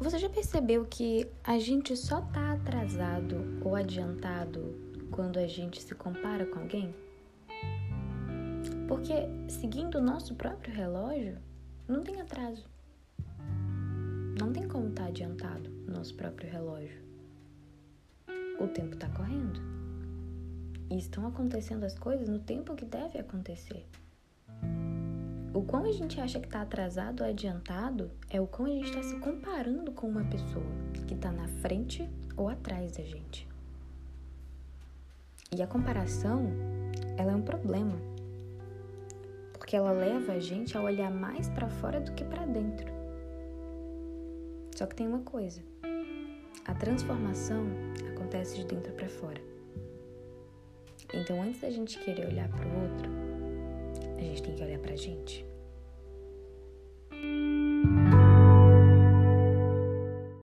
Você 0.00 0.18
já 0.18 0.30
percebeu 0.30 0.86
que 0.86 1.30
a 1.44 1.58
gente 1.58 1.94
só 1.94 2.22
tá 2.22 2.54
atrasado 2.54 3.36
ou 3.62 3.76
adiantado 3.76 4.74
quando 5.10 5.38
a 5.38 5.46
gente 5.46 5.82
se 5.82 5.94
compara 5.94 6.46
com 6.46 6.58
alguém? 6.58 6.94
Porque 8.88 9.12
seguindo 9.46 9.98
o 9.98 10.00
nosso 10.00 10.34
próprio 10.34 10.74
relógio, 10.74 11.36
não 11.86 12.02
tem 12.02 12.18
atraso. 12.18 12.66
Não 14.40 14.50
tem 14.50 14.66
como 14.66 14.88
estar 14.88 15.02
tá 15.02 15.08
adiantado 15.10 15.70
o 15.86 15.90
nosso 15.90 16.14
próprio 16.14 16.50
relógio. 16.50 17.04
O 18.58 18.68
tempo 18.68 18.94
está 18.94 19.10
correndo. 19.10 19.60
E 20.90 20.96
estão 20.96 21.26
acontecendo 21.26 21.84
as 21.84 21.98
coisas 21.98 22.26
no 22.26 22.38
tempo 22.38 22.74
que 22.74 22.86
deve 22.86 23.18
acontecer. 23.18 23.86
O 25.52 25.62
quão 25.62 25.84
a 25.84 25.90
gente 25.90 26.20
acha 26.20 26.38
que 26.38 26.46
está 26.46 26.62
atrasado 26.62 27.22
ou 27.22 27.28
adiantado 27.28 28.08
é 28.30 28.40
o 28.40 28.46
quão 28.46 28.68
a 28.68 28.70
gente 28.70 28.88
está 28.90 29.02
se 29.02 29.16
comparando 29.18 29.90
com 29.90 30.08
uma 30.08 30.22
pessoa 30.24 30.64
que 31.08 31.14
está 31.14 31.32
na 31.32 31.48
frente 31.48 32.08
ou 32.36 32.48
atrás 32.48 32.96
da 32.96 33.02
gente. 33.02 33.48
E 35.52 35.60
a 35.60 35.66
comparação, 35.66 36.46
ela 37.16 37.32
é 37.32 37.34
um 37.34 37.42
problema, 37.42 37.98
porque 39.52 39.74
ela 39.74 39.90
leva 39.90 40.34
a 40.34 40.38
gente 40.38 40.78
a 40.78 40.80
olhar 40.80 41.10
mais 41.10 41.48
para 41.48 41.68
fora 41.68 42.00
do 42.00 42.12
que 42.12 42.22
para 42.22 42.46
dentro. 42.46 42.86
Só 44.76 44.86
que 44.86 44.94
tem 44.94 45.08
uma 45.08 45.22
coisa: 45.22 45.60
a 46.64 46.74
transformação 46.74 47.66
acontece 48.14 48.56
de 48.56 48.66
dentro 48.66 48.92
para 48.92 49.08
fora. 49.08 49.42
Então, 51.12 51.42
antes 51.42 51.60
da 51.60 51.70
gente 51.70 51.98
querer 51.98 52.28
olhar 52.28 52.48
para 52.48 52.68
o 52.68 52.82
outro, 52.82 53.29
a 54.20 54.28
gente 54.28 54.42
tem 54.42 54.54
que 54.54 54.62
olhar 54.62 54.78
pra 54.78 54.96
gente. 54.96 55.49